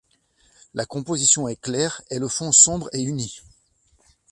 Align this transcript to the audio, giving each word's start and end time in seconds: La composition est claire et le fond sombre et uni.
La 0.73 0.87
composition 0.87 1.47
est 1.47 1.61
claire 1.61 2.01
et 2.09 2.17
le 2.17 2.27
fond 2.27 2.51
sombre 2.51 2.89
et 2.91 3.03
uni. 3.03 3.41